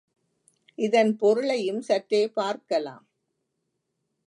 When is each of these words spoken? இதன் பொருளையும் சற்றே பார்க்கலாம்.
இதன் 0.77 1.11
பொருளையும் 1.17 1.81
சற்றே 1.81 2.27
பார்க்கலாம். 2.29 3.05